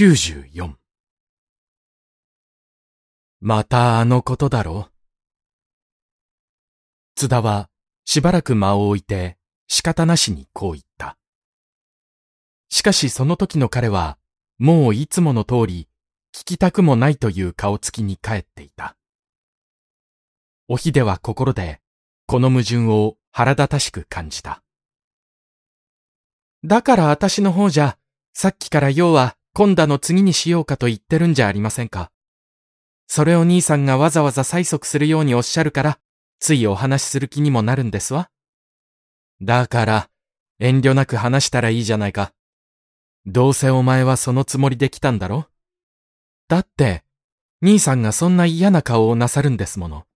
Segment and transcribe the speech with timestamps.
[0.00, 0.74] 94
[3.40, 4.90] またあのことだろ？
[7.16, 7.68] 津田は
[8.04, 11.18] しばらく間を置いて仕方なしにこう言った。
[12.68, 14.18] しかしその時の彼は
[14.60, 15.88] もういつもの通り
[16.32, 18.96] 聞きたくもないという顔つきに帰っていた。
[20.68, 21.80] おひでは心で
[22.28, 24.62] この矛盾を腹立たしく感じた。
[26.62, 27.98] だから私の方じゃ、
[28.32, 32.12] さっきから要は今度の次にしようかと言ってるんじゃありませんか。
[33.08, 35.98] それを兄さんがわざわざ催促するようにおっしゃるから、
[36.38, 38.30] ついお話しする気にもなるんですわ。
[39.42, 40.10] だから、
[40.60, 42.32] 遠慮なく話したらいいじゃないか。
[43.26, 45.48] どうせお前はそのつもりで来たんだろ？
[46.46, 47.02] だって、
[47.60, 50.06] 兄さんがそんな嫌な顔をなさるんですもの。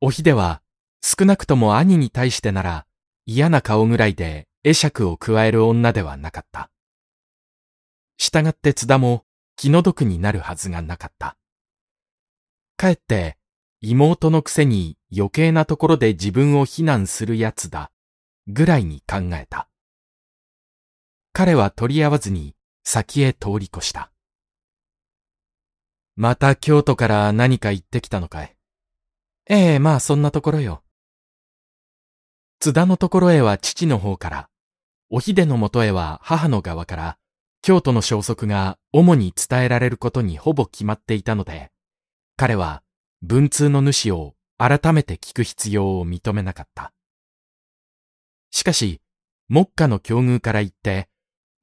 [0.00, 0.62] おひでは、
[1.02, 2.86] 少なくとも兄に対してなら、
[3.26, 6.70] 嫌な顔ぐらいで会釈を加える女ではなかった。
[8.24, 9.24] 従って津田も
[9.56, 11.36] 気の毒になるはずがなかった。
[12.76, 13.36] かえって
[13.80, 17.90] 妹のくせに余計なところで自分を非難するやつだ、
[18.46, 19.68] ぐらいに考えた。
[21.32, 24.12] 彼は取り合わずに先へ通り越した。
[26.14, 28.56] また京都から何か言ってきたのかい？
[29.48, 30.84] ええ、まあそんなところよ。
[32.60, 34.48] 津田のところへは父の方から、
[35.10, 37.18] おひでのもとへは母の側から、
[37.62, 41.70] 京都の消息が主に伝えられることにほぼ決まっていたので、
[42.36, 42.82] 彼は
[43.22, 46.92] 文通の主を改めて聞く必要を認めなかった。
[48.50, 49.00] しかし、
[49.48, 51.08] 目下の境遇から言って、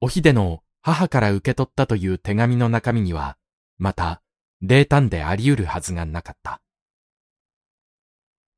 [0.00, 3.36] おひでの母から受け取ったという手紙の中身には、
[3.78, 4.22] また、
[4.62, 6.62] 冷淡であり得るはずがなかった。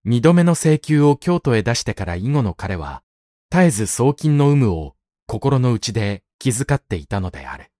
[0.04, 3.02] 二度目の請求を京都へ出してから以後の彼は、
[3.50, 4.94] 絶えず送金の有無を
[5.26, 7.70] 心の内で気遣っていたのである。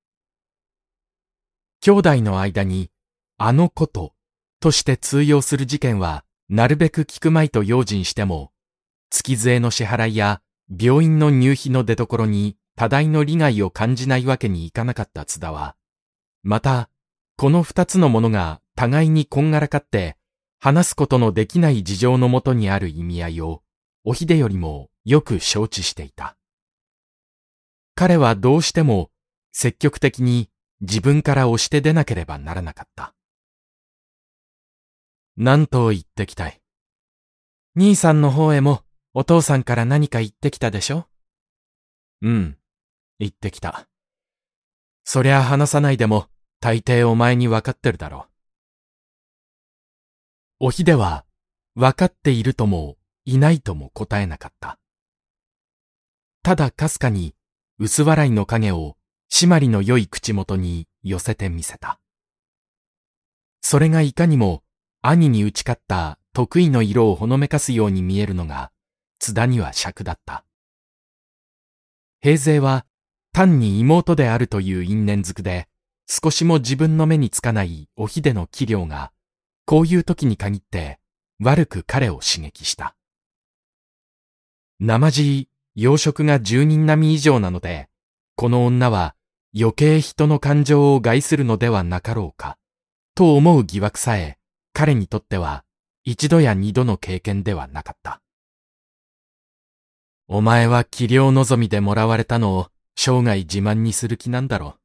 [1.81, 2.93] 兄弟の間に、
[3.37, 4.15] あのこと
[4.61, 8.53] として通用する事件は、なるべく聞くまいと用心しても、
[9.11, 10.43] 月税の支払いや
[10.79, 15.75] 病院の入費の出所に多大の利害を感じないわけにいかなかった津田は、
[16.45, 16.89] また、
[17.37, 20.17] この二つのものが互いにこんがらかって
[20.61, 23.63] 話すことのできない事情のもとにある意味合いを、
[24.05, 26.37] おひでよりもよく承知していた。
[27.95, 29.11] 彼はどうしても
[29.53, 33.15] 積極的に自分から押して出なければならなかった。
[35.37, 36.61] 何と言ってきたい。
[37.75, 38.83] 兄さんの方へも
[39.15, 41.07] お父さんから何か言ってきたでしょ？
[42.23, 42.59] うん、
[43.19, 43.89] 言ってきた。
[45.05, 46.27] そりゃ話さないでも
[46.61, 48.27] 大抵お前にわかってるだろ
[50.61, 50.67] う。
[50.67, 51.25] おひでは、
[51.75, 54.79] わかっているとも、いないとも答えなかった。
[56.45, 57.35] ただかすかに、
[57.85, 58.97] 薄笑いの影を、
[59.29, 61.99] 締まりの良い口元に寄せてみせた。
[63.61, 64.63] それがいかにも、
[65.01, 68.71] 兄に打ち勝った得意の色をほのめかすように見えるのが、
[69.19, 70.45] 津田には尺だった。
[72.21, 72.87] 平勢は、
[73.33, 75.67] 単に妹であるという因縁づくで、
[76.07, 79.11] 少しも自分の目につかないおひでの器量が、
[79.67, 81.01] こういう時に限って
[81.41, 82.95] 悪く彼を刺激した。
[84.79, 87.89] 生地、養殖が十人並み以上なので、
[88.37, 89.15] この女は
[89.59, 92.59] 余計人の感情を害するのではなかろうか、
[93.15, 94.39] と思う疑惑さえ
[94.73, 95.65] 彼にとっては
[96.05, 98.21] 一度や二度の経験ではなかった。
[100.29, 104.81] お前は器量望みでもらわれたのを生涯自慢にする気なんだろう。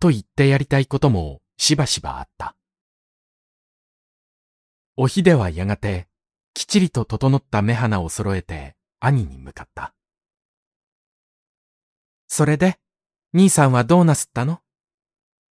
[0.00, 2.56] と言ってやりたいこともしばしばあった。
[4.96, 6.08] おひではやがて、
[6.52, 9.93] きちりと整った目鼻を揃えて、兄に向かった。
[12.36, 12.80] それで、
[13.32, 14.60] 兄さんはどうなすったの？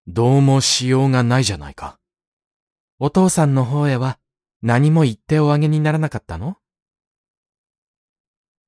[0.08, 2.00] どうもしようがないじゃないか。
[2.98, 4.18] お父さんの方へは
[4.62, 6.56] 何も言っておあげにならなかったの？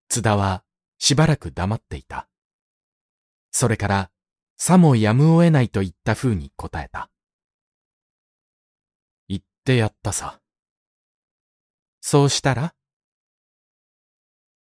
[0.08, 0.62] 津田は
[1.00, 2.28] しばらく黙っていた。
[3.50, 4.10] それから、
[4.56, 7.10] さもやむを得ないと言った風に答えた。
[9.28, 10.38] 言ってやったさ。
[12.00, 12.74] そうしたら？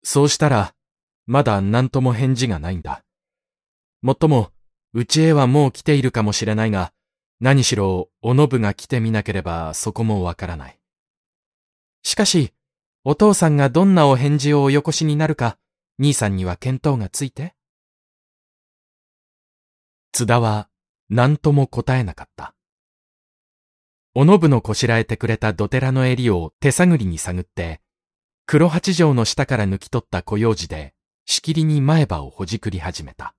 [0.03, 0.75] そうしたら、
[1.25, 3.03] まだ何とも返事がないんだ。
[4.01, 4.51] もっとも、
[4.93, 6.93] うちへはもう来ているかもしれないが、
[7.39, 10.79] 何しろ、おのぶが来てみなければそこもわからない。
[12.03, 12.53] しかし、
[13.03, 15.57] お父さんがどんなお返事をおよこしになるか、
[15.97, 17.55] 兄さんには見当がついて
[20.11, 20.67] 津田は
[21.09, 22.53] 何とも答えなかった。
[24.13, 27.81] おのぶのこしらえてくれた土寺の襟を手探りに探って、
[28.45, 30.93] 黒八条の下から抜き取った小用紙で、
[31.25, 33.35] しきりに前歯をほじくり始めた。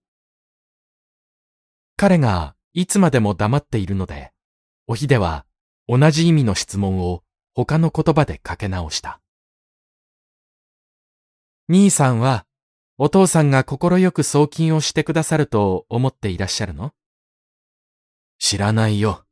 [2.03, 4.33] 彼がいつまでも黙っているので、
[4.89, 5.47] おひでは
[5.87, 7.23] 同じ意味の質問を
[7.55, 9.21] 他の言葉でかけ直した。
[11.69, 12.45] 兄さんは、
[12.99, 16.93] お父さんが快く送金をしてくださると思っていらっしゃるの？
[18.41, 19.25] 知らないよ。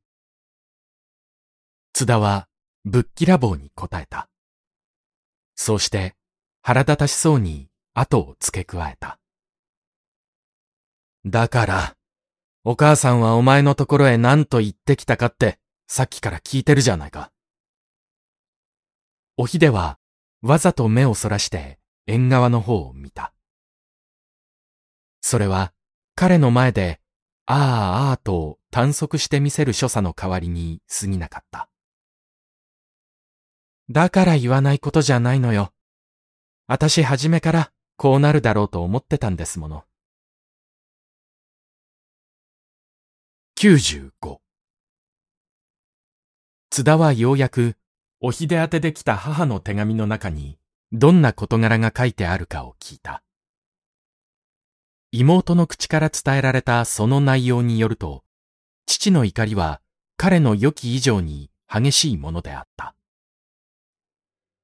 [1.92, 2.46] 津田は
[2.84, 4.28] ぶっきらぼうに答えた。
[5.56, 6.14] そうして
[6.62, 9.18] 腹立たしそうに後を付け加えた。
[11.26, 11.96] だから、
[12.62, 17.32] お母さんはお前のところへ何と言ってきたかってさっきから聞いてるじゃないか。
[19.38, 19.98] おひでは
[20.42, 23.32] わざと目をそらして縁側の方を見た。
[25.22, 25.72] それは
[26.14, 27.00] 彼の前で
[27.46, 31.70] ああああと短足してみせる所作の代わりに過ぎなかった。
[33.88, 35.72] だから言わないことじゃないのよ。
[36.66, 39.84] あたし初めからこうなるだろうと思ってたんですもの。
[43.62, 44.38] 95
[46.70, 47.76] 津田はようやく
[48.18, 50.56] おひで宛てできた母の手紙の中に
[50.92, 53.22] どんな事柄が書いてあるかを聞いた。
[55.12, 58.24] 妹の口から伝えられたその内容によると、
[58.86, 59.82] 父の怒りは
[60.16, 62.94] 彼の予期以上に激しいものであった。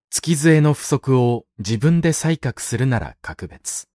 [0.08, 3.90] 月杖の不足を自分で採覚するなら格別。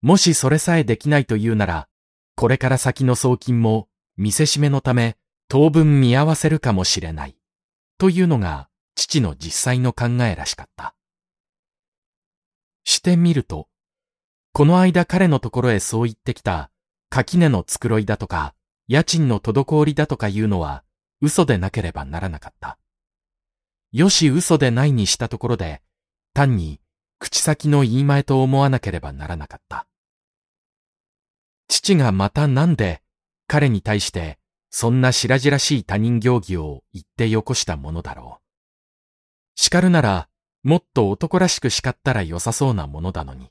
[0.00, 1.88] もしそれさえできないというなら、
[2.36, 5.16] これから先の送金も見せしめのため
[5.48, 7.36] 当分見合わせるかもしれない。
[7.98, 10.94] というのが父の実際の考えらしかった。
[12.84, 13.68] してみると、
[14.52, 16.70] この間彼のところへそう言ってきた
[17.10, 18.54] 垣根の繕いだとか、
[18.88, 20.84] 家賃の滞りだとかいうのは
[21.20, 22.78] 嘘でなければならなかった。
[23.92, 25.82] よし嘘でないにしたところで、
[26.34, 26.80] 単に
[27.18, 29.86] 口先の言い前と思わなければならなかった。
[31.68, 33.01] 父がまたなんで
[33.52, 34.38] 彼に対して
[34.70, 38.42] そんな白々しい他人行儀を言ってよこしたものだろう。
[39.56, 40.30] 叱るなら
[40.62, 43.50] もっと男らしく叱ったら良さそうなものだのに。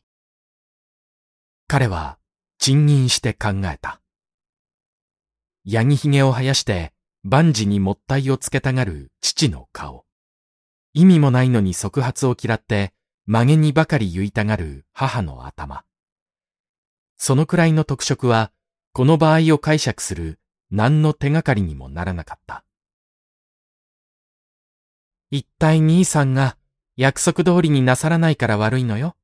[1.68, 2.18] 彼は
[2.58, 4.02] 賃金して考えた。
[5.66, 10.06] ヤギ髭を生やして万事にもったいをつけたがる父の顔。
[10.96, 12.92] 意味もないのに即発を嫌って
[13.28, 15.84] 曲げにばかり言いたがる母の頭。
[17.18, 18.52] そのくらいの特色は、
[18.94, 20.38] この場合を解釈する
[20.70, 22.66] 何の手がかりにもならなかった。
[25.30, 26.58] 一体兄さんが
[26.98, 29.16] 約束通りになさらないから悪いのよ？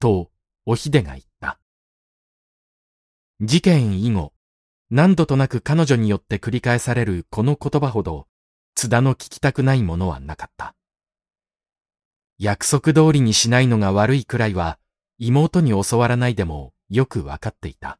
[0.00, 0.30] と、
[0.64, 1.58] おひでが言った。
[3.42, 4.32] 事件以後、
[4.90, 8.26] 何度となく彼女によって繰り返されるこの言葉ほど、
[8.74, 10.74] 津田の聞きたくないものはなかった。
[12.38, 14.78] 約束通りにしないのが悪いくらいは
[15.18, 17.98] 妹に教わらないでもよくわかっていた。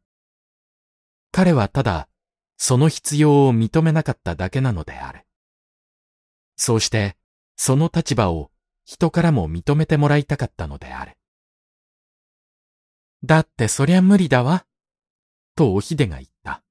[1.37, 2.09] 彼はただ
[2.57, 5.27] その必要を認めなかっただけなのである。
[6.57, 7.15] そうして
[7.57, 8.51] その立場を
[8.87, 11.13] 人からも認めてもらいたかったのである。
[13.23, 14.65] だってそりゃ無理だわ。
[15.57, 16.63] とおひでが言った。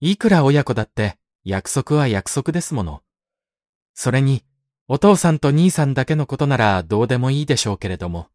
[0.00, 3.02] いくら親子だって約束は約束ですもの。
[3.92, 4.46] それに、
[4.88, 8.28] お父さんと兄さんだけのことならどうでもいいでしょうけれども。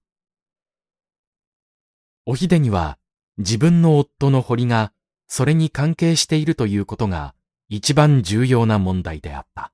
[2.28, 3.00] おひでには、
[3.38, 4.94] 自分の夫の堀が、
[5.28, 7.36] それに関係しているということが、
[7.68, 9.72] 一番重要な問題であった。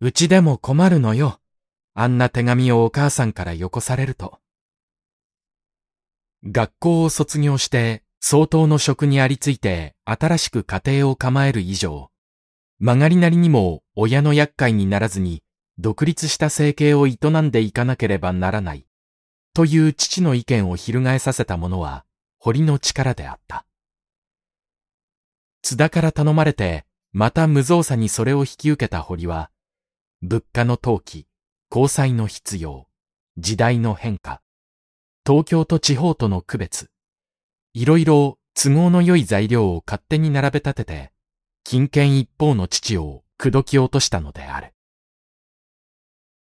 [0.00, 1.40] うちでも困るのよ。
[1.94, 4.40] あんな手紙をお母さんからよこされると。
[6.44, 12.10] 学校を卒業して相当の職にありついて新しく家庭を構える以上、
[12.80, 15.42] 曲がりなりにも親の厄介にならずに
[15.78, 18.86] 独立した生計を営んでいかなければならない、
[19.54, 22.04] という父の意見を翻させたものは
[22.38, 23.66] 堀の力であった。
[25.62, 29.50] 津田から頼まれて、また無造作にそれを引き受けた堀は、
[30.22, 31.26] 物価の投機、
[31.70, 32.88] 交際の必要、
[33.38, 34.40] 時代の変化、
[35.26, 36.90] 東京と地方との区別、
[37.74, 41.12] いろいろ都合の良い材料を勝手に並べ立てて、
[41.62, 44.74] 金券一方の父を口説き落としたのである。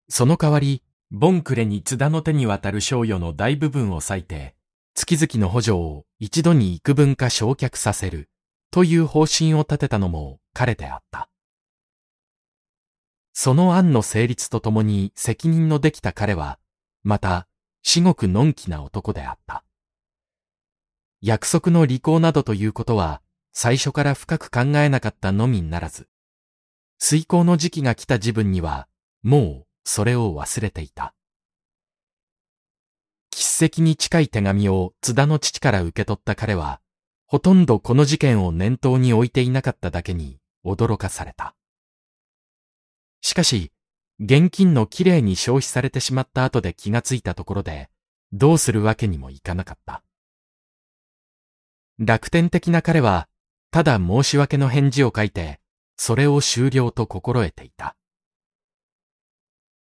[0.08, 4.56] その代わり、ボンクレに津田の手に渡る賞与の大部分を割いて、
[4.96, 8.30] 月々の補助を一度に幾分か焼却させる、
[8.72, 11.30] という方針を立てたのも彼であった。
[13.34, 16.60] その案の成立とともに責任のできた彼は、
[17.04, 17.48] また、
[17.84, 19.66] 至極のんきな男であった。
[21.22, 26.08] 約束の履行などということは最初から深く考えなかったのみならず、
[27.00, 28.88] 遂行の時期が来た自分には
[29.24, 31.14] もうそれを忘れていた。
[33.34, 36.82] 筆跡に近い手紙を津田の父から受け取った彼は、
[37.26, 41.56] ほとんどこの事件を念頭に置いていなかっただけに驚かされた。
[43.22, 43.72] しかし、
[44.20, 47.90] 現金のきれいに消費されてしまった後で気がついたところで、
[48.34, 50.04] どうするわけにもいかなかった。
[51.98, 53.28] 楽天的な彼は、
[53.72, 55.60] ただ申し訳の返事を書いて、
[55.98, 57.96] それを終了と心得ていた。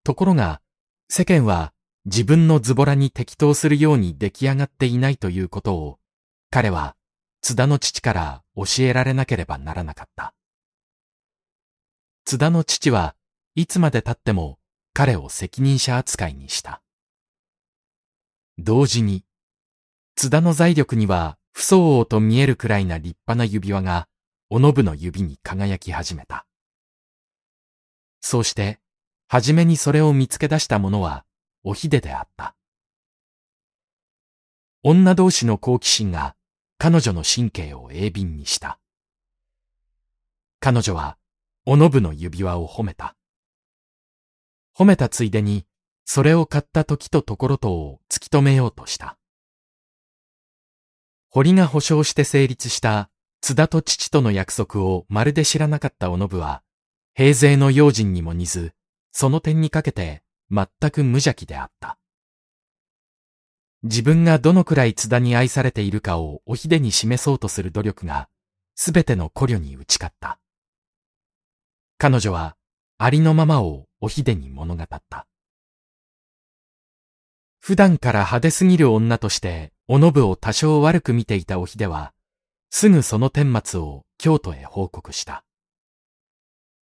[0.05, 0.61] ところが、
[1.09, 1.73] 世間は
[2.05, 5.99] 自分のズボラに適当するように出来上がっていないということを、
[6.51, 6.95] 彼は
[7.41, 10.35] 津田の父から教えられなければならなかった。
[12.23, 13.15] 津田の父は
[13.55, 14.59] いつまで経っても
[14.93, 16.83] 彼を責任者扱いにした。
[18.59, 19.25] 同時に、
[20.15, 24.07] 津田の財力には不相応と見えるくらいな立派な指輪が、
[24.51, 26.45] おのぶの指に輝き始めた。
[28.21, 28.79] そうして、
[29.35, 31.25] はじめにそれを見つけ出した者は、
[31.65, 32.55] おひでであった。
[34.81, 36.37] 女同士の好奇心が、
[36.77, 38.79] 彼女の神経を鋭敏にした。
[40.61, 41.17] 彼女は、
[41.65, 43.17] おのぶの指輪を褒めた。
[44.73, 45.65] 褒めたついでに、
[46.05, 49.17] それを買った時とところとを突き止めようとした。
[51.27, 53.09] 堀が保証して成立した
[53.41, 56.63] 津田と父との約束をまるで知らなかったおのぶは、
[57.13, 58.73] 平勢の用心にも似ず、
[59.17, 61.97] その点にかけて全く無邪気であった。
[63.81, 68.27] 自分がどのくらい津田に愛されているかをおひでに示そうとする努力が、
[68.75, 70.37] すべての古慮に打ち勝った。
[71.97, 72.57] 彼女は、
[72.97, 75.27] ありのままをおひでに物語った。
[77.61, 82.11] 普段から派手すぎる女としておのぶを多少悪く見ていたおひでは、
[82.69, 85.45] すぐその顛末を京都へ報告した。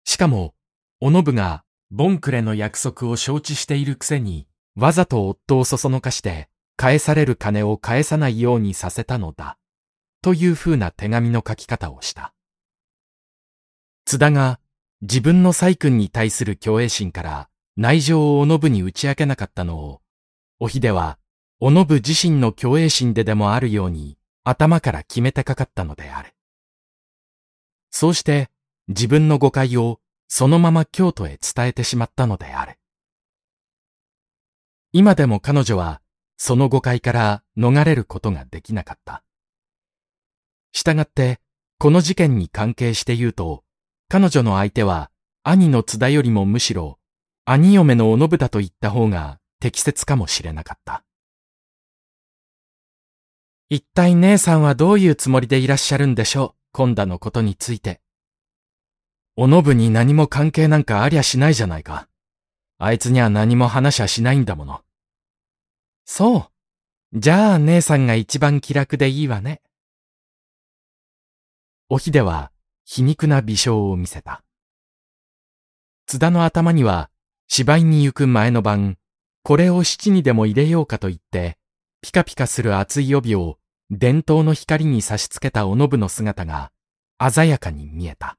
[0.03, 0.55] しかも、
[0.99, 9.57] おのぶがボンクレの約束を承知しているくせに、わざと夫をそそのかして、返される金を返さないようにさせたのだ、
[10.21, 12.33] という風な手紙の書き方をした。
[14.05, 14.59] 津田が
[15.01, 20.01] 自分の細君に対する共栄心から内情をおのぶに打ち明けなかったのを、
[20.59, 21.17] おひでは
[21.59, 26.33] おのぶ自身の虚栄心ででもあるように頭から決めてかかったのである。
[27.89, 28.49] そうして
[28.87, 32.77] 自分の誤解をそのまま京都へ伝えてしまったのである。
[34.91, 36.01] 今でも彼女は
[36.37, 39.23] その誤解から逃れることができなかった。
[40.71, 41.39] したがって、
[41.79, 43.63] この事件に関係して言うと、
[44.09, 45.11] 彼女の相手は
[45.43, 46.99] 兄の津田よりもむしろ
[47.45, 51.03] 兄嫁のおのぶだと言った方が適切かもしれなかった。
[53.69, 58.01] 一体姉さんはどういうつもりでいらっしゃるんでしょう、今度のことについて。
[59.39, 62.07] おのぶに何も関係なんかありゃしないじゃないか。
[62.79, 64.81] あいつには何も話はしないんだもの。
[66.05, 66.49] そ
[67.13, 67.19] う。
[67.19, 69.61] じゃあ姉さんが一番気楽でいいわね。
[71.87, 72.51] おひでは
[72.83, 74.43] 皮肉な微笑を見せた。
[76.07, 77.11] 津田の頭には
[77.47, 78.97] 芝居に行く前の晩、
[79.43, 81.59] これを七にでも入れようかと言って、
[82.01, 83.59] ピカピカする熱い帯を
[83.91, 86.71] 伝統の光に差し付けたおのぶの姿が
[87.21, 88.35] 鮮やかに見えた。